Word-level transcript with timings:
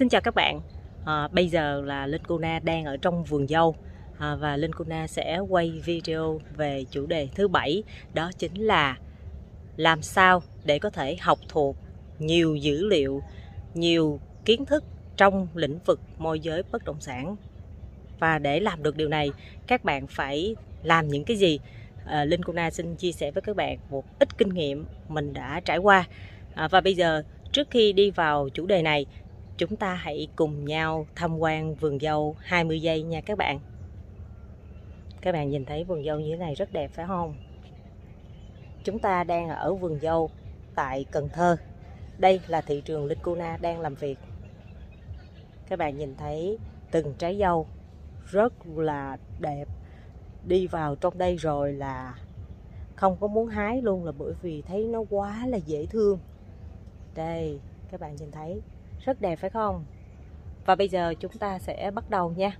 Xin 0.00 0.08
chào 0.08 0.20
các 0.20 0.34
bạn. 0.34 0.60
À, 1.04 1.28
bây 1.28 1.48
giờ 1.48 1.82
là 1.86 2.06
Linh 2.06 2.22
Cô 2.26 2.38
Na 2.38 2.60
đang 2.62 2.84
ở 2.84 2.96
trong 2.96 3.24
vườn 3.24 3.48
dâu 3.48 3.76
à, 4.18 4.36
và 4.36 4.56
Linh 4.56 4.72
Cô 4.72 4.84
Na 4.88 5.06
sẽ 5.06 5.38
quay 5.38 5.70
video 5.84 6.40
về 6.56 6.84
chủ 6.90 7.06
đề 7.06 7.28
thứ 7.34 7.48
bảy 7.48 7.82
đó 8.14 8.30
chính 8.38 8.54
là 8.54 8.98
làm 9.76 10.02
sao 10.02 10.42
để 10.64 10.78
có 10.78 10.90
thể 10.90 11.16
học 11.16 11.38
thuộc 11.48 11.76
nhiều 12.18 12.56
dữ 12.56 12.86
liệu, 12.86 13.22
nhiều 13.74 14.20
kiến 14.44 14.64
thức 14.66 14.84
trong 15.16 15.48
lĩnh 15.54 15.78
vực 15.86 16.00
môi 16.18 16.40
giới 16.40 16.62
bất 16.72 16.84
động 16.84 17.00
sản. 17.00 17.36
Và 18.18 18.38
để 18.38 18.60
làm 18.60 18.82
được 18.82 18.96
điều 18.96 19.08
này, 19.08 19.30
các 19.66 19.84
bạn 19.84 20.06
phải 20.06 20.56
làm 20.82 21.08
những 21.08 21.24
cái 21.24 21.36
gì? 21.36 21.58
À, 22.06 22.24
Linh 22.24 22.42
Cô 22.42 22.52
Na 22.52 22.70
xin 22.70 22.96
chia 22.96 23.12
sẻ 23.12 23.30
với 23.30 23.42
các 23.42 23.56
bạn 23.56 23.78
một 23.90 24.18
ít 24.18 24.38
kinh 24.38 24.48
nghiệm 24.48 24.86
mình 25.08 25.32
đã 25.32 25.60
trải 25.64 25.78
qua. 25.78 26.04
À, 26.54 26.68
và 26.68 26.80
bây 26.80 26.94
giờ 26.94 27.22
trước 27.52 27.70
khi 27.70 27.92
đi 27.92 28.10
vào 28.10 28.48
chủ 28.48 28.66
đề 28.66 28.82
này 28.82 29.06
chúng 29.60 29.76
ta 29.76 29.94
hãy 29.94 30.28
cùng 30.36 30.64
nhau 30.64 31.06
tham 31.14 31.38
quan 31.38 31.74
vườn 31.74 31.98
dâu 31.98 32.36
20 32.38 32.80
giây 32.80 33.02
nha 33.02 33.20
các 33.20 33.38
bạn. 33.38 33.60
Các 35.20 35.32
bạn 35.32 35.50
nhìn 35.50 35.64
thấy 35.64 35.84
vườn 35.84 36.04
dâu 36.04 36.20
như 36.20 36.30
thế 36.30 36.36
này 36.36 36.54
rất 36.54 36.72
đẹp, 36.72 36.90
phải 36.94 37.06
không? 37.06 37.34
Chúng 38.84 38.98
ta 38.98 39.24
đang 39.24 39.48
ở 39.48 39.74
vườn 39.74 39.98
dâu 40.00 40.30
tại 40.74 41.04
Cần 41.10 41.28
Thơ. 41.28 41.56
Đây 42.18 42.40
là 42.46 42.60
thị 42.60 42.82
trường 42.84 43.06
Linh 43.06 43.18
đang 43.60 43.80
làm 43.80 43.94
việc. 43.94 44.18
Các 45.68 45.78
bạn 45.78 45.98
nhìn 45.98 46.14
thấy 46.16 46.58
từng 46.90 47.14
trái 47.18 47.36
dâu 47.38 47.66
rất 48.26 48.52
là 48.66 49.16
đẹp. 49.40 49.68
Đi 50.46 50.66
vào 50.66 50.96
trong 50.96 51.18
đây 51.18 51.36
rồi 51.36 51.72
là 51.72 52.14
không 52.96 53.16
có 53.20 53.26
muốn 53.26 53.48
hái 53.48 53.82
luôn 53.82 54.04
là 54.04 54.12
bởi 54.12 54.32
vì 54.42 54.62
thấy 54.62 54.86
nó 54.86 55.04
quá 55.10 55.46
là 55.46 55.56
dễ 55.56 55.86
thương. 55.86 56.18
Đây, 57.14 57.60
các 57.90 58.00
bạn 58.00 58.16
nhìn 58.16 58.30
thấy 58.30 58.60
rất 59.04 59.20
đẹp 59.20 59.36
phải 59.36 59.50
không? 59.50 59.84
Và 60.66 60.74
bây 60.74 60.88
giờ 60.88 61.14
chúng 61.20 61.32
ta 61.32 61.58
sẽ 61.58 61.90
bắt 61.94 62.10
đầu 62.10 62.30
nha. 62.36 62.56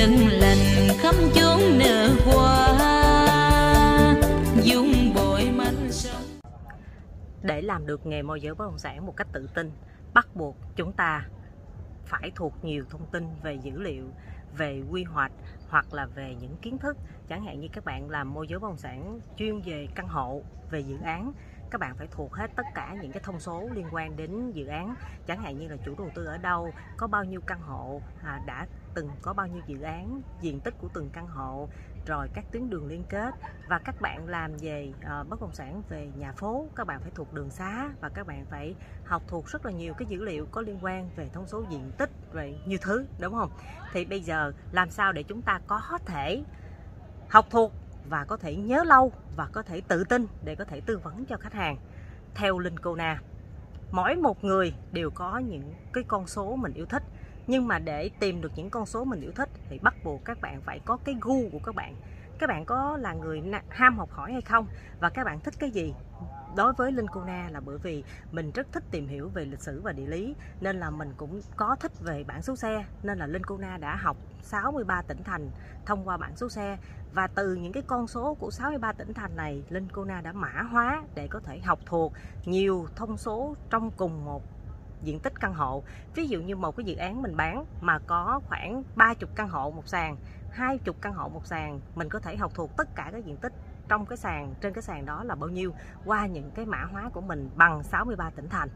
Nâng 0.00 0.28
lành 0.28 0.88
khắp 0.98 1.14
chốn 1.34 1.60
nở 1.78 2.08
hoa. 2.24 4.14
Dung 4.62 5.14
bội 5.14 5.50
manh 5.56 5.92
sông. 5.92 6.22
Để 7.42 7.62
làm 7.62 7.86
được 7.86 8.06
nghề 8.06 8.22
môi 8.22 8.40
giới 8.40 8.54
bất 8.54 8.64
động 8.64 8.78
sản 8.78 9.06
một 9.06 9.16
cách 9.16 9.26
tự 9.32 9.48
tin 9.54 9.70
bắt 10.14 10.28
buộc 10.34 10.56
chúng 10.76 10.92
ta 10.92 11.26
phải 12.04 12.30
thuộc 12.34 12.64
nhiều 12.64 12.84
thông 12.90 13.06
tin 13.12 13.26
về 13.42 13.54
dữ 13.54 13.80
liệu 13.80 14.04
về 14.56 14.82
quy 14.90 15.04
hoạch 15.04 15.32
hoặc 15.68 15.94
là 15.94 16.06
về 16.06 16.34
những 16.40 16.56
kiến 16.62 16.78
thức. 16.78 16.96
Chẳng 17.28 17.44
hạn 17.44 17.60
như 17.60 17.68
các 17.72 17.84
bạn 17.84 18.10
làm 18.10 18.34
môi 18.34 18.48
giới 18.48 18.58
bất 18.58 18.68
động 18.68 18.78
sản 18.78 19.20
chuyên 19.36 19.60
về 19.60 19.88
căn 19.94 20.08
hộ 20.08 20.42
về 20.70 20.80
dự 20.80 20.96
án 21.04 21.32
các 21.70 21.80
bạn 21.80 21.94
phải 21.96 22.08
thuộc 22.10 22.34
hết 22.34 22.50
tất 22.56 22.66
cả 22.74 22.96
những 23.02 23.12
cái 23.12 23.22
thông 23.22 23.40
số 23.40 23.68
liên 23.74 23.86
quan 23.92 24.16
đến 24.16 24.50
dự 24.52 24.66
án. 24.66 24.94
Chẳng 25.26 25.42
hạn 25.42 25.58
như 25.58 25.68
là 25.68 25.76
chủ 25.84 25.94
đầu 25.98 26.10
tư 26.14 26.24
ở 26.24 26.38
đâu 26.38 26.72
có 26.96 27.06
bao 27.06 27.24
nhiêu 27.24 27.40
căn 27.46 27.60
hộ 27.60 28.02
à, 28.22 28.40
đã 28.46 28.66
từng 28.94 29.10
có 29.22 29.32
bao 29.32 29.46
nhiêu 29.46 29.62
dự 29.66 29.80
án 29.80 30.22
diện 30.40 30.60
tích 30.60 30.74
của 30.78 30.88
từng 30.94 31.10
căn 31.12 31.26
hộ 31.26 31.68
rồi 32.06 32.28
các 32.34 32.44
tuyến 32.52 32.70
đường 32.70 32.86
liên 32.86 33.04
kết. 33.08 33.34
Và 33.68 33.78
các 33.78 34.00
bạn 34.00 34.28
làm 34.28 34.56
về 34.60 34.92
uh, 35.20 35.28
bất 35.28 35.40
động 35.40 35.52
sản 35.52 35.82
về 35.88 36.08
nhà 36.16 36.32
phố 36.32 36.68
các 36.76 36.86
bạn 36.86 37.00
phải 37.00 37.10
thuộc 37.14 37.32
đường 37.32 37.50
xá 37.50 37.90
và 38.00 38.08
các 38.08 38.26
bạn 38.26 38.46
phải 38.50 38.74
học 39.04 39.22
thuộc 39.28 39.46
rất 39.46 39.66
là 39.66 39.72
nhiều 39.72 39.94
cái 39.94 40.06
dữ 40.06 40.24
liệu 40.24 40.46
có 40.50 40.60
liên 40.60 40.78
quan 40.82 41.10
về 41.16 41.28
thông 41.32 41.46
số 41.46 41.64
diện 41.70 41.92
tích 41.98 42.10
về 42.32 42.58
nhiều 42.66 42.78
thứ 42.82 43.06
đúng 43.20 43.34
không? 43.34 43.50
Thì 43.92 44.04
bây 44.04 44.20
giờ 44.20 44.52
làm 44.72 44.90
sao 44.90 45.12
để 45.12 45.22
chúng 45.22 45.42
ta 45.42 45.60
có 45.66 45.98
thể 46.06 46.42
học 47.28 47.46
thuộc 47.50 47.72
và 48.08 48.24
có 48.24 48.36
thể 48.36 48.56
nhớ 48.56 48.84
lâu 48.84 49.12
và 49.36 49.48
có 49.52 49.62
thể 49.62 49.80
tự 49.80 50.04
tin 50.04 50.26
để 50.44 50.54
có 50.54 50.64
thể 50.64 50.80
tư 50.80 50.98
vấn 50.98 51.24
cho 51.24 51.36
khách 51.36 51.52
hàng? 51.52 51.76
Theo 52.34 52.58
Linh 52.58 52.78
Cô 52.78 52.94
Na 52.94 53.20
mỗi 53.92 54.16
một 54.16 54.44
người 54.44 54.74
đều 54.92 55.10
có 55.10 55.38
những 55.38 55.74
cái 55.92 56.04
con 56.08 56.26
số 56.26 56.56
mình 56.56 56.72
yêu 56.72 56.86
thích 56.86 57.02
nhưng 57.50 57.68
mà 57.68 57.78
để 57.78 58.10
tìm 58.20 58.40
được 58.40 58.52
những 58.56 58.70
con 58.70 58.86
số 58.86 59.04
mình 59.04 59.20
yêu 59.20 59.32
thích 59.34 59.48
thì 59.68 59.78
bắt 59.78 59.94
buộc 60.04 60.24
các 60.24 60.40
bạn 60.40 60.60
phải 60.60 60.80
có 60.84 60.98
cái 61.04 61.16
gu 61.20 61.48
của 61.52 61.58
các 61.64 61.74
bạn. 61.74 61.94
Các 62.38 62.46
bạn 62.46 62.64
có 62.64 62.96
là 62.96 63.12
người 63.12 63.42
ham 63.68 63.98
học 63.98 64.10
hỏi 64.10 64.32
hay 64.32 64.40
không? 64.40 64.66
Và 65.00 65.10
các 65.10 65.24
bạn 65.24 65.40
thích 65.40 65.54
cái 65.58 65.70
gì? 65.70 65.94
Đối 66.56 66.72
với 66.72 66.92
Linh 66.92 67.06
Cô 67.12 67.24
Na 67.24 67.48
là 67.52 67.60
bởi 67.60 67.78
vì 67.78 68.04
mình 68.32 68.50
rất 68.54 68.66
thích 68.72 68.82
tìm 68.90 69.08
hiểu 69.08 69.28
về 69.28 69.44
lịch 69.44 69.60
sử 69.60 69.80
và 69.80 69.92
địa 69.92 70.06
lý, 70.06 70.34
nên 70.60 70.80
là 70.80 70.90
mình 70.90 71.12
cũng 71.16 71.40
có 71.56 71.76
thích 71.80 71.92
về 72.00 72.24
bảng 72.24 72.42
số 72.42 72.56
xe, 72.56 72.84
nên 73.02 73.18
là 73.18 73.26
Linh 73.26 73.44
Cô 73.44 73.58
Na 73.58 73.76
đã 73.76 73.96
học 73.96 74.16
63 74.42 75.02
tỉnh 75.02 75.22
thành 75.24 75.50
thông 75.86 76.08
qua 76.08 76.16
bảng 76.16 76.36
số 76.36 76.48
xe. 76.48 76.78
Và 77.12 77.26
từ 77.26 77.54
những 77.54 77.72
cái 77.72 77.82
con 77.86 78.06
số 78.06 78.34
của 78.34 78.50
63 78.50 78.92
tỉnh 78.92 79.14
thành 79.14 79.36
này, 79.36 79.62
Linh 79.68 79.88
Cô 79.92 80.04
Na 80.04 80.20
đã 80.20 80.32
mã 80.32 80.62
hóa 80.70 81.02
để 81.14 81.28
có 81.28 81.40
thể 81.40 81.58
học 81.58 81.78
thuộc 81.86 82.12
nhiều 82.44 82.86
thông 82.96 83.16
số 83.16 83.56
trong 83.70 83.90
cùng 83.90 84.24
một 84.24 84.42
diện 85.02 85.20
tích 85.20 85.40
căn 85.40 85.54
hộ. 85.54 85.82
Ví 86.14 86.28
dụ 86.28 86.40
như 86.40 86.56
một 86.56 86.76
cái 86.76 86.84
dự 86.84 86.96
án 86.96 87.22
mình 87.22 87.36
bán 87.36 87.64
mà 87.80 87.98
có 88.06 88.40
khoảng 88.48 88.82
30 88.96 89.30
căn 89.34 89.48
hộ 89.48 89.70
một 89.70 89.88
sàn 89.88 90.16
20 90.50 90.94
căn 91.00 91.14
hộ 91.14 91.28
một 91.28 91.46
sàn 91.46 91.80
mình 91.94 92.08
có 92.08 92.18
thể 92.18 92.36
học 92.36 92.52
thuộc 92.54 92.76
tất 92.76 92.88
cả 92.94 93.10
các 93.12 93.24
diện 93.24 93.36
tích 93.36 93.52
trong 93.88 94.06
cái 94.06 94.16
sàn 94.16 94.54
trên 94.60 94.72
cái 94.72 94.82
sàn 94.82 95.06
đó 95.06 95.24
là 95.24 95.34
bao 95.34 95.50
nhiêu 95.50 95.74
qua 96.04 96.26
những 96.26 96.50
cái 96.50 96.66
mã 96.66 96.84
hóa 96.84 97.10
của 97.12 97.20
mình 97.20 97.50
bằng 97.56 97.82
63 97.82 98.30
tỉnh 98.30 98.48
thành. 98.48 98.68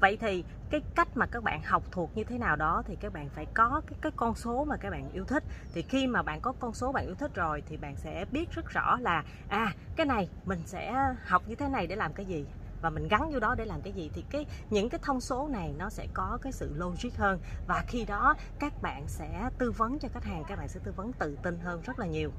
Vậy 0.00 0.16
thì 0.20 0.44
cái 0.70 0.80
cách 0.94 1.08
mà 1.14 1.26
các 1.26 1.42
bạn 1.42 1.62
học 1.62 1.82
thuộc 1.90 2.16
như 2.16 2.24
thế 2.24 2.38
nào 2.38 2.56
đó 2.56 2.82
thì 2.86 2.96
các 3.00 3.12
bạn 3.12 3.28
phải 3.28 3.46
có 3.54 3.82
cái, 3.86 3.98
cái 4.00 4.12
con 4.16 4.34
số 4.34 4.64
mà 4.64 4.76
các 4.76 4.90
bạn 4.90 5.10
yêu 5.12 5.24
thích. 5.24 5.44
Thì 5.72 5.82
khi 5.82 6.06
mà 6.06 6.22
bạn 6.22 6.40
có 6.40 6.52
con 6.60 6.74
số 6.74 6.92
bạn 6.92 7.06
yêu 7.06 7.14
thích 7.14 7.34
rồi 7.34 7.62
thì 7.68 7.76
bạn 7.76 7.96
sẽ 7.96 8.24
biết 8.32 8.50
rất 8.52 8.68
rõ 8.70 8.98
là 9.00 9.24
à 9.48 9.72
cái 9.96 10.06
này 10.06 10.28
mình 10.44 10.60
sẽ 10.66 11.14
học 11.26 11.42
như 11.46 11.54
thế 11.54 11.68
này 11.68 11.86
để 11.86 11.96
làm 11.96 12.12
cái 12.12 12.26
gì 12.26 12.46
và 12.82 12.90
mình 12.90 13.08
gắn 13.08 13.30
vô 13.32 13.38
đó 13.38 13.54
để 13.54 13.64
làm 13.64 13.80
cái 13.82 13.92
gì 13.92 14.10
thì 14.14 14.24
cái 14.30 14.46
những 14.70 14.88
cái 14.88 15.00
thông 15.02 15.20
số 15.20 15.48
này 15.48 15.74
nó 15.78 15.90
sẽ 15.90 16.06
có 16.14 16.38
cái 16.42 16.52
sự 16.52 16.74
logic 16.74 17.16
hơn. 17.16 17.40
Và 17.66 17.84
khi 17.88 18.04
đó 18.04 18.34
các 18.58 18.82
bạn 18.82 19.08
sẽ 19.08 19.50
tư 19.58 19.70
vấn 19.70 19.98
cho 19.98 20.08
khách 20.08 20.24
hàng 20.24 20.44
các 20.48 20.56
bạn 20.56 20.68
sẽ 20.68 20.80
tư 20.84 20.92
vấn 20.96 21.12
tự 21.12 21.38
tin 21.42 21.58
hơn 21.58 21.80
rất 21.84 21.98
là 21.98 22.06
nhiều. 22.06 22.30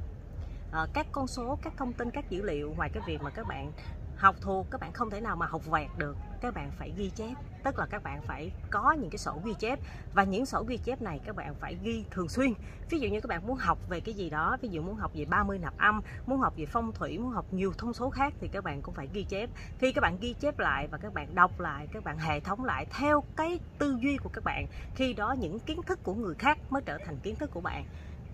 À, 0.72 0.88
các 0.94 1.08
con 1.12 1.28
số 1.28 1.60
các 1.62 1.74
thông 1.78 1.94
tin 1.94 2.12
các 2.12 2.30
dữ 2.30 2.42
liệu 2.42 2.74
ngoài 2.78 2.90
cái 2.94 3.04
việc 3.08 3.22
mà 3.22 3.30
các 3.30 3.48
bạn 3.48 3.72
học 4.16 4.36
thuộc 4.42 4.68
các 4.72 4.82
bạn 4.82 4.94
không 4.94 5.10
thể 5.10 5.22
nào 5.22 5.36
mà 5.36 5.46
học 5.46 5.66
vẹt 5.66 5.90
được 5.98 6.16
các 6.42 6.54
bạn 6.54 6.72
phải 6.78 6.94
ghi 6.98 7.10
chép. 7.10 7.34
Tức 7.64 7.80
là 7.80 7.86
các 7.86 8.04
bạn 8.04 8.22
phải 8.22 8.52
có 8.70 8.92
những 8.92 9.10
cái 9.10 9.18
sổ 9.18 9.42
ghi 9.46 9.54
chép. 9.60 9.80
Và 10.14 10.24
những 10.24 10.46
sổ 10.46 10.64
ghi 10.68 10.78
chép 10.78 11.02
này 11.02 11.20
các 11.26 11.36
bạn 11.36 11.56
phải 11.56 11.78
ghi 11.84 12.06
thường 12.12 12.30
xuyên. 12.30 12.54
Ví 12.90 13.00
dụ 13.00 13.10
như 13.10 13.22
các 13.22 13.28
bạn 13.28 13.48
muốn 13.48 13.58
học 13.58 13.78
về 13.90 14.00
cái 14.00 14.14
gì 14.14 14.30
đó, 14.30 14.58
ví 14.62 14.70
dụ 14.70 14.82
muốn 14.82 14.96
học 14.96 15.12
về 15.14 15.26
30 15.26 15.60
nạp 15.60 15.78
âm, 15.78 16.02
muốn 16.26 16.40
học 16.40 16.54
về 16.58 16.66
phong 16.66 16.92
thủy, 16.92 17.18
muốn 17.18 17.32
học 17.32 17.46
nhiều 17.52 17.74
thông 17.78 17.94
số 17.94 18.10
khác 18.10 18.34
thì 18.40 18.48
các 18.48 18.64
bạn 18.64 18.82
cũng 18.82 18.94
phải 18.94 19.10
ghi 19.14 19.24
chép. 19.24 19.50
Khi 19.80 19.92
các 19.92 20.02
bạn 20.02 20.18
ghi 20.22 20.34
chép 20.40 20.60
lại 20.60 20.88
và 20.92 20.98
các 20.98 21.14
bạn 21.14 21.36
đọc 21.36 21.60
lại, 21.60 21.88
các 21.92 22.04
bạn 22.04 22.18
hệ 22.20 22.40
thống 22.40 22.66
lại 22.66 22.86
theo 23.00 23.24
cái 23.36 23.60
tư 23.78 23.98
duy 24.02 24.18
của 24.18 24.30
các 24.34 24.44
bạn, 24.44 24.68
khi 24.96 25.14
đó 25.14 25.36
những 25.40 25.60
kiến 25.60 25.82
thức 25.86 26.00
của 26.04 26.14
người 26.14 26.36
khác 26.36 26.58
mới 26.70 26.82
trở 26.86 26.98
thành 27.06 27.18
kiến 27.24 27.36
thức 27.36 27.52
của 27.54 27.62
bạn. 27.62 27.86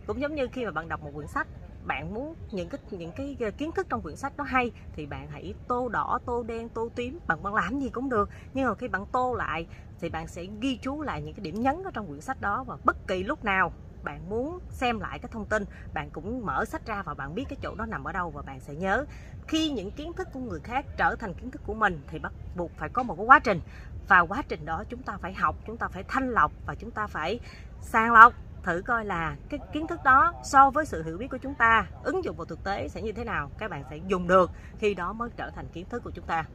Cũng 0.07 0.21
giống 0.21 0.35
như 0.35 0.47
khi 0.51 0.65
mà 0.65 0.71
bạn 0.71 0.89
đọc 0.89 1.03
một 1.03 1.11
quyển 1.15 1.27
sách 1.27 1.47
bạn 1.87 2.13
muốn 2.13 2.35
những 2.51 2.69
cái 2.69 2.79
những 2.91 3.11
cái 3.11 3.37
ờ, 3.39 3.51
kiến 3.51 3.71
thức 3.71 3.87
trong 3.89 4.01
quyển 4.01 4.15
sách 4.15 4.33
nó 4.37 4.43
hay 4.43 4.71
thì 4.93 5.05
bạn 5.05 5.27
hãy 5.31 5.53
tô 5.67 5.89
đỏ, 5.89 6.19
tô 6.25 6.43
đen, 6.43 6.69
tô 6.69 6.89
tím, 6.95 7.19
bạn 7.27 7.43
bạn 7.43 7.53
làm 7.55 7.79
gì 7.79 7.89
cũng 7.89 8.09
được. 8.09 8.29
Nhưng 8.53 8.67
mà 8.67 8.75
khi 8.75 8.87
bạn 8.87 9.05
tô 9.11 9.33
lại 9.33 9.67
thì 9.99 10.09
bạn 10.09 10.27
sẽ 10.27 10.45
ghi 10.61 10.79
chú 10.81 11.01
lại 11.01 11.21
những 11.21 11.33
cái 11.33 11.43
điểm 11.43 11.61
nhấn 11.61 11.83
ở 11.83 11.91
trong 11.93 12.07
quyển 12.07 12.21
sách 12.21 12.41
đó 12.41 12.63
và 12.63 12.77
bất 12.83 13.07
kỳ 13.07 13.23
lúc 13.23 13.43
nào. 13.43 13.73
Bạn 14.03 14.29
muốn 14.29 14.59
xem 14.69 14.99
lại 14.99 15.19
cái 15.19 15.29
thông 15.31 15.45
tin, 15.45 15.65
bạn 15.93 16.09
cũng 16.09 16.45
mở 16.45 16.65
sách 16.65 16.85
ra 16.85 17.03
và 17.03 17.13
bạn 17.13 17.35
biết 17.35 17.45
cái 17.49 17.57
chỗ 17.61 17.75
đó 17.75 17.85
nằm 17.85 18.03
ở 18.03 18.11
đâu 18.11 18.29
và 18.29 18.41
bạn 18.41 18.59
sẽ 18.59 18.75
nhớ. 18.75 19.05
Khi 19.47 19.69
những 19.69 19.91
kiến 19.91 20.13
thức 20.13 20.27
của 20.33 20.39
người 20.39 20.59
khác 20.59 20.85
trở 20.97 21.15
thành 21.15 21.33
kiến 21.33 21.51
thức 21.51 21.61
của 21.65 21.73
mình 21.73 22.01
thì 22.07 22.19
bắt 22.19 22.33
buộc 22.55 22.71
phải 22.77 22.89
có 22.89 23.03
một 23.03 23.15
cái 23.15 23.25
quá 23.25 23.39
trình. 23.39 23.59
Và 24.07 24.19
quá 24.19 24.43
trình 24.47 24.65
đó 24.65 24.83
chúng 24.89 25.03
ta 25.03 25.17
phải 25.21 25.33
học, 25.33 25.55
chúng 25.67 25.77
ta 25.77 25.87
phải 25.87 26.03
thanh 26.07 26.29
lọc 26.29 26.51
và 26.65 26.75
chúng 26.75 26.91
ta 26.91 27.07
phải 27.07 27.39
sàng 27.81 28.13
lọc 28.13 28.33
thử 28.63 28.81
coi 28.85 29.05
là 29.05 29.35
cái 29.49 29.59
kiến 29.73 29.87
thức 29.87 29.99
đó 30.03 30.33
so 30.43 30.69
với 30.69 30.85
sự 30.85 31.03
hiểu 31.03 31.17
biết 31.17 31.27
của 31.27 31.37
chúng 31.37 31.55
ta, 31.55 31.87
ứng 32.03 32.23
dụng 32.23 32.35
vào 32.35 32.45
thực 32.45 32.63
tế 32.63 32.87
sẽ 32.87 33.01
như 33.01 33.11
thế 33.11 33.23
nào, 33.23 33.51
các 33.57 33.71
bạn 33.71 33.83
sẽ 33.89 33.97
dùng 34.07 34.27
được, 34.27 34.51
khi 34.79 34.93
đó 34.93 35.13
mới 35.13 35.29
trở 35.37 35.49
thành 35.49 35.67
kiến 35.73 35.85
thức 35.89 36.03
của 36.03 36.11
chúng 36.11 36.25
ta. 36.25 36.45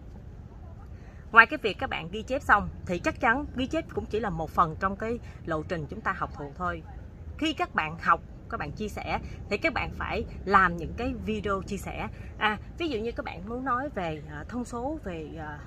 Ngoài 1.32 1.46
cái 1.46 1.58
việc 1.62 1.78
các 1.78 1.90
bạn 1.90 2.08
ghi 2.12 2.22
chép 2.22 2.42
xong, 2.42 2.68
thì 2.86 2.98
chắc 2.98 3.20
chắn 3.20 3.46
ghi 3.56 3.66
chép 3.66 3.84
cũng 3.94 4.06
chỉ 4.06 4.20
là 4.20 4.30
một 4.30 4.50
phần 4.50 4.76
trong 4.80 4.96
cái 4.96 5.18
lộ 5.46 5.62
trình 5.62 5.86
chúng 5.90 6.00
ta 6.00 6.12
học 6.12 6.30
thuộc 6.34 6.52
thôi. 6.56 6.82
Khi 7.38 7.52
các 7.52 7.74
bạn 7.74 7.98
học, 7.98 8.20
các 8.50 8.60
bạn 8.60 8.72
chia 8.72 8.88
sẻ, 8.88 9.18
thì 9.50 9.56
các 9.56 9.72
bạn 9.72 9.90
phải 9.98 10.24
làm 10.44 10.76
những 10.76 10.94
cái 10.96 11.14
video 11.24 11.62
chia 11.62 11.76
sẻ. 11.76 12.08
À 12.38 12.58
ví 12.78 12.88
dụ 12.88 12.98
như 12.98 13.12
các 13.12 13.24
bạn 13.24 13.48
muốn 13.48 13.64
nói 13.64 13.88
về 13.94 14.22
à, 14.30 14.44
thông 14.48 14.64
số, 14.64 14.98
về 15.04 15.28
à, 15.38 15.58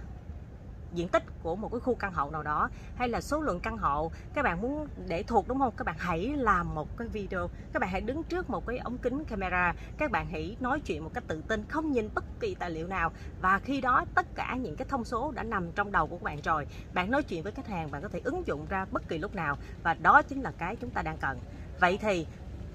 diện 0.96 1.08
tích 1.08 1.24
của 1.44 1.56
một 1.56 1.70
cái 1.72 1.80
khu 1.80 1.96
căn 1.96 2.14
hộ 2.14 2.32
nào 2.32 2.44
đó 2.44 2.70
hay 2.96 3.10
là 3.10 3.22
số 3.22 3.42
lượng 3.42 3.60
căn 3.60 3.78
hộ, 3.78 4.12
các 4.34 4.44
bạn 4.44 4.62
muốn 4.62 4.88
để 5.08 5.24
thuộc 5.24 5.48
đúng 5.48 5.60
không? 5.60 5.74
Các 5.78 5.84
bạn 5.88 5.96
hãy 6.00 6.34
làm 6.38 6.76
một 6.76 6.98
cái 6.98 7.08
video, 7.08 7.50
các 7.74 7.80
bạn 7.80 7.90
hãy 7.90 8.02
đứng 8.02 8.24
trước 8.24 8.50
một 8.50 8.66
cái 8.68 8.78
ống 8.78 8.98
kính 8.98 9.26
camera, 9.26 9.74
các 9.98 10.12
bạn 10.12 10.28
hãy 10.32 10.58
nói 10.60 10.80
chuyện 10.80 11.04
một 11.04 11.12
cách 11.14 11.24
tự 11.28 11.42
tin, 11.48 11.66
không 11.70 11.92
nhìn 11.92 12.10
bất 12.16 12.24
kỳ 12.40 12.56
tài 12.56 12.70
liệu 12.70 12.88
nào. 12.88 13.12
Và 13.42 13.60
khi 13.60 13.82
đó, 13.82 14.06
tất 14.16 14.26
cả 14.36 14.56
những 14.62 14.76
cái 14.76 14.88
thông 14.90 15.06
số 15.06 15.32
đã 15.32 15.44
nằm 15.44 15.72
trong 15.72 15.92
đầu 15.92 16.08
của 16.08 16.18
các 16.18 16.24
bạn 16.24 16.42
rồi. 16.42 16.68
Bạn 16.94 17.12
nói 17.12 17.24
chuyện 17.24 17.44
với 17.44 17.52
khách 17.52 17.68
hàng, 17.68 17.92
bạn 17.92 18.02
có 18.02 18.08
thể 18.08 18.22
ứng 18.24 18.48
dụng 18.48 18.66
ra 18.70 18.86
bất 18.92 19.08
kỳ 19.08 19.18
lúc 19.18 19.36
nào. 19.36 19.58
Và 19.84 19.94
đó 19.94 20.22
chính 20.22 20.42
là 20.42 20.52
cái 20.58 20.76
chúng 20.76 20.90
ta 20.90 21.02
đang 21.02 21.18
cần. 21.18 21.40
Vậy 21.80 21.98
thì 22.02 22.26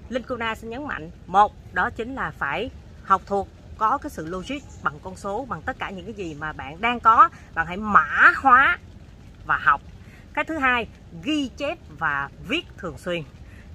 Linh 0.09 0.23
Kuna 0.23 0.55
xin 0.55 0.69
nhấn 0.69 0.87
mạnh, 0.87 1.11
một, 1.27 1.53
đó 1.73 1.89
chính 1.89 2.15
là 2.15 2.31
phải 2.31 2.69
học 3.03 3.21
thuộc 3.25 3.47
có 3.81 3.97
cái 3.97 4.09
sự 4.09 4.27
logic 4.27 4.59
bằng 4.83 4.99
con 5.03 5.15
số, 5.15 5.45
bằng 5.49 5.61
tất 5.61 5.79
cả 5.79 5.89
những 5.89 6.05
cái 6.05 6.13
gì 6.13 6.35
mà 6.39 6.53
bạn 6.53 6.81
đang 6.81 6.99
có. 6.99 7.29
Bạn 7.53 7.67
hãy 7.67 7.77
mã 7.77 8.31
hóa 8.37 8.77
và 9.45 9.57
học. 9.57 9.81
Cái 10.33 10.45
thứ 10.45 10.57
hai, 10.57 10.87
ghi 11.23 11.49
chép 11.57 11.77
và 11.99 12.29
viết 12.47 12.65
thường 12.77 12.97
xuyên. 12.97 13.23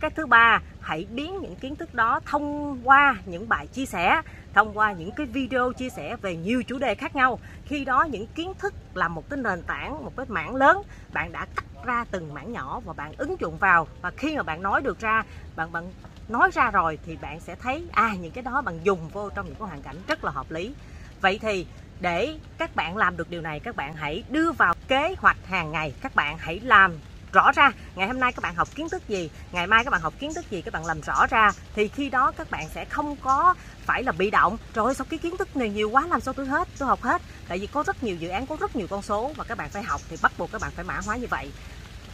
Cái 0.00 0.11
thứ 0.11 0.26
ba, 0.26 0.61
hãy 0.81 1.06
biến 1.11 1.38
những 1.41 1.56
kiến 1.56 1.76
thức 1.76 1.94
đó 1.94 2.20
thông 2.26 2.81
qua 2.85 3.17
những 3.26 3.49
bài 3.49 3.67
chia 3.67 3.87
sẻ, 3.87 4.23
thông 4.55 4.79
qua 4.79 4.93
những 4.93 5.11
cái 5.11 5.26
video 5.26 5.73
chia 5.73 5.91
sẻ 5.91 6.17
về 6.17 6.37
nhiều 6.37 6.62
chủ 6.62 6.79
đề 6.79 6.94
khác 6.94 7.17
nhau. 7.17 7.38
Khi 7.64 7.85
đó 7.85 8.02
những 8.02 8.26
kiến 8.26 8.52
thức 8.59 8.75
là 8.94 9.09
một 9.09 9.31
cái 9.31 9.38
nền 9.38 9.62
tảng, 9.62 10.05
một 10.05 10.12
cái 10.17 10.26
mảng 10.29 10.55
lớn. 10.55 10.82
Bạn 11.12 11.32
đã 11.32 11.47
cắt 11.56 11.64
ra 11.87 12.05
từng 12.11 12.35
mảng 12.35 12.53
nhỏ 12.53 12.81
và 12.85 12.93
bạn 12.93 13.12
ứng 13.17 13.41
dụng 13.41 13.59
vào. 13.59 13.88
Và 14.03 14.11
khi 14.11 14.37
mà 14.37 14.43
bạn 14.43 14.62
nói 14.62 14.83
được 14.83 15.00
ra, 15.00 15.25
bạn 15.56 15.73
bạn 15.73 15.93
nói 16.29 16.50
ra 16.55 16.71
rồi 16.71 16.99
thì 17.06 17.17
bạn 17.17 17.41
sẽ 17.41 17.55
thấy 17.55 17.88
à 17.93 18.15
những 18.21 18.33
cái 18.33 18.43
đó 18.43 18.62
bạn 18.62 18.85
dùng 18.85 19.09
vô 19.09 19.31
trong 19.31 19.47
những 19.47 19.55
cái 19.55 19.69
hoàn 19.69 19.83
cảnh 19.83 19.97
rất 20.06 20.25
là 20.25 20.31
hợp 20.31 20.50
lý. 20.50 20.75
Vậy 21.21 21.38
thì 21.43 21.67
để 22.00 22.38
các 22.59 22.77
bạn 22.77 22.97
làm 22.97 23.17
được 23.17 23.31
điều 23.31 23.41
này, 23.41 23.61
các 23.61 23.77
bạn 23.77 23.94
hãy 23.94 24.25
đưa 24.31 24.53
vào 24.53 24.75
kế 24.88 25.15
hoạch 25.19 25.47
hàng 25.47 25.73
ngày. 25.73 25.94
Các 26.00 26.15
bạn 26.15 26.38
hãy 26.38 26.61
làm 26.61 26.93
rõ 27.37 27.53
ra 27.53 27.73
ngày 27.94 28.06
hôm 28.06 28.21
nay 28.21 28.33
các 28.33 28.43
bạn 28.43 28.55
học 28.55 28.69
kiến 28.75 28.88
thức 28.88 29.09
gì, 29.09 29.31
ngày 29.53 29.67
mai 29.67 29.85
các 29.85 29.91
bạn 29.91 30.00
học 30.00 30.15
kiến 30.19 30.35
thức 30.35 30.50
gì 30.50 30.62
các 30.62 30.75
bạn 30.75 30.87
làm 30.87 31.00
rõ 31.00 31.27
ra, 31.27 31.50
thì 31.75 31.88
khi 31.88 32.11
đó 32.11 32.33
các 32.37 32.50
bạn 32.50 32.69
sẽ 32.75 32.85
không 32.85 33.17
có 33.17 33.55
phải 33.87 34.03
là 34.03 34.12
bị 34.12 34.31
động. 34.31 34.56
Rồi 34.75 34.94
sao 34.94 35.06
cái 35.11 35.19
kiến 35.19 35.37
thức 35.37 35.56
này 35.56 35.71
nhiều 35.71 35.91
quá, 35.91 36.06
làm 36.11 36.21
sao 36.21 36.35
tôi 36.35 36.47
hết, 36.47 36.69
tôi 36.79 36.88
học 36.88 37.03
hết? 37.03 37.23
Tại 37.49 37.59
vì 37.59 37.67
có 37.67 37.83
rất 37.87 38.05
nhiều 38.05 38.17
dự 38.17 38.29
án, 38.29 38.47
có 38.47 38.56
rất 38.61 38.77
nhiều 38.77 38.87
con 38.91 39.03
số 39.03 39.33
và 39.37 39.44
các 39.44 39.59
bạn 39.59 39.71
phải 39.71 39.83
học, 39.83 40.00
thì 40.09 40.17
bắt 40.23 40.33
buộc 40.38 40.53
các 40.53 40.61
bạn 40.61 40.71
phải 40.71 40.85
mã 40.85 41.00
hóa 41.05 41.17
như 41.17 41.27
vậy. 41.31 41.50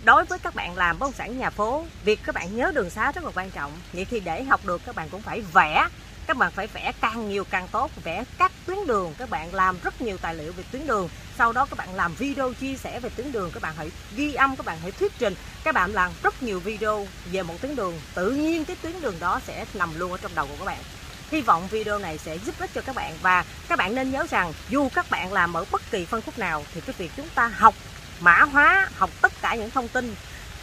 Đối 0.04 0.24
với 0.24 0.38
các 0.38 0.54
bạn 0.54 0.76
làm 0.76 0.98
bất 0.98 1.06
động 1.06 1.12
sản 1.12 1.38
nhà 1.38 1.50
phố, 1.50 1.84
việc 2.04 2.20
các 2.24 2.34
bạn 2.34 2.56
nhớ 2.56 2.72
đường 2.74 2.90
xá 2.90 3.12
rất 3.12 3.24
là 3.24 3.30
quan 3.34 3.50
trọng. 3.50 3.72
Vậy 3.92 4.04
thì 4.04 4.20
để 4.20 4.44
học 4.44 4.60
được, 4.64 4.80
các 4.86 4.94
bạn 4.94 5.08
cũng 5.08 5.22
phải 5.22 5.40
vẽ 5.40 5.88
các 6.32 6.38
bạn 6.38 6.52
phải 6.52 6.66
vẽ 6.66 6.92
càng 7.00 7.28
nhiều 7.28 7.44
càng 7.44 7.68
tốt, 7.68 7.90
vẽ 8.04 8.24
các 8.38 8.52
tuyến 8.66 8.78
đường. 8.86 9.14
Các 9.18 9.30
bạn 9.30 9.54
làm 9.54 9.78
rất 9.84 10.00
nhiều 10.00 10.16
tài 10.18 10.34
liệu 10.34 10.52
về 10.52 10.64
tuyến 10.70 10.86
đường. 10.86 11.08
Sau 11.38 11.52
đó 11.52 11.66
các 11.70 11.78
bạn 11.78 11.94
làm 11.94 12.14
video 12.14 12.52
chia 12.52 12.76
sẻ 12.76 13.00
về 13.00 13.08
tuyến 13.16 13.32
đường, 13.32 13.50
các 13.54 13.62
bạn 13.62 13.74
hãy 13.76 13.90
ghi 14.16 14.34
âm, 14.34 14.56
các 14.56 14.66
bạn 14.66 14.78
hãy 14.82 14.92
thuyết 14.92 15.12
trình. 15.18 15.34
Các 15.64 15.74
bạn 15.74 15.92
làm 15.94 16.10
rất 16.22 16.42
nhiều 16.42 16.60
video 16.60 17.06
về 17.32 17.42
một 17.42 17.54
tuyến 17.60 17.76
đường. 17.76 18.00
Tự 18.14 18.30
nhiên 18.30 18.64
cái 18.64 18.76
tuyến 18.82 19.00
đường 19.00 19.14
đó 19.20 19.40
sẽ 19.46 19.64
nằm 19.74 19.98
luôn 19.98 20.12
ở 20.12 20.18
trong 20.22 20.34
đầu 20.34 20.46
của 20.46 20.54
các 20.58 20.64
bạn. 20.64 20.78
Hy 21.30 21.40
vọng 21.40 21.68
video 21.70 21.98
này 21.98 22.18
sẽ 22.18 22.38
giúp 22.38 22.54
ích 22.58 22.70
cho 22.74 22.80
các 22.80 22.94
bạn. 22.94 23.14
Và 23.22 23.44
các 23.68 23.78
bạn 23.78 23.94
nên 23.94 24.10
nhớ 24.10 24.26
rằng, 24.30 24.52
dù 24.68 24.88
các 24.94 25.10
bạn 25.10 25.32
làm 25.32 25.56
ở 25.56 25.64
bất 25.70 25.82
kỳ 25.90 26.04
phân 26.04 26.22
khúc 26.22 26.38
nào, 26.38 26.64
thì 26.74 26.80
cái 26.80 26.94
việc 26.98 27.10
chúng 27.16 27.28
ta 27.34 27.46
học 27.46 27.74
mã 28.20 28.42
hóa, 28.42 28.88
học 28.96 29.10
tất 29.20 29.32
cả 29.42 29.54
những 29.54 29.70
thông 29.70 29.88
tin, 29.88 30.14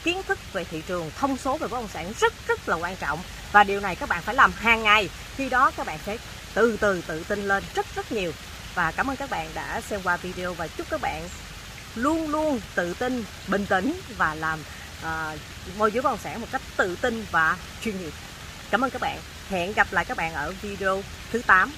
kiến 0.04 0.22
thức 0.28 0.40
về 0.54 0.64
thị 0.64 0.84
trường, 0.88 1.12
thông 1.20 1.38
số 1.38 1.58
về 1.58 1.68
bất 1.68 1.78
động 1.78 1.90
sản 1.94 2.14
rất 2.20 2.34
rất 2.48 2.70
là 2.70 2.76
quan 2.76 2.96
trọng 2.96 3.20
và 3.52 3.64
điều 3.64 3.80
này 3.80 3.96
các 3.96 4.10
bạn 4.10 4.22
phải 4.22 4.36
làm 4.36 4.52
hàng 4.52 4.84
ngày. 4.84 5.10
Khi 5.36 5.50
đó 5.50 5.72
các 5.78 5.88
bạn 5.88 6.00
sẽ 6.06 6.18
từ 6.54 6.78
từ 6.78 7.02
tự 7.08 7.24
tin 7.24 7.48
lên 7.48 7.64
rất 7.76 7.86
rất 7.96 8.12
nhiều. 8.12 8.32
Và 8.76 8.92
cảm 8.92 9.10
ơn 9.10 9.16
các 9.16 9.30
bạn 9.30 9.48
đã 9.54 9.82
xem 9.82 10.00
qua 10.04 10.18
video 10.18 10.54
và 10.54 10.68
chúc 10.68 10.90
các 10.90 11.02
bạn 11.02 11.30
luôn 11.96 12.30
luôn 12.30 12.62
tự 12.76 12.94
tin 12.94 13.24
bình 13.48 13.66
tĩnh 13.66 14.00
và 14.18 14.36
làm 14.36 14.60
uh, 15.04 15.40
môi 15.78 15.92
giới 15.92 16.02
bất 16.02 16.10
động 16.10 16.20
sản 16.24 16.42
một 16.42 16.48
cách 16.52 16.62
tự 16.78 16.96
tin 16.96 17.26
và 17.32 17.58
chuyên 17.82 18.00
nghiệp. 18.00 18.14
Cảm 18.72 18.84
ơn 18.84 18.90
các 18.90 19.02
bạn. 19.02 19.20
Hẹn 19.50 19.74
gặp 19.74 19.88
lại 19.92 20.06
các 20.06 20.18
bạn 20.18 20.34
ở 20.34 20.54
video 20.62 21.04
thứ 21.32 21.42
8 21.48 21.72